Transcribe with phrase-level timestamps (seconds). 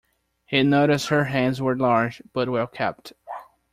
[0.47, 3.13] He noticed her hands were large, but well kept.